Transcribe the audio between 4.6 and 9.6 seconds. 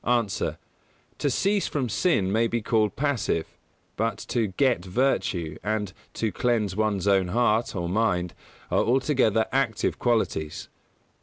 virtue" and "to cleanse one's own heart," or mind, are altogether